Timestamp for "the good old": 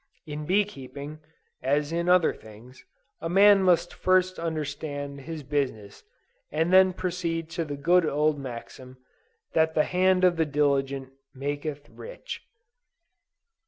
7.67-8.39